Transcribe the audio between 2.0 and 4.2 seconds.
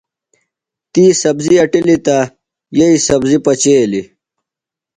تہ یییۡ سبزیۡ پچیلیۡ۔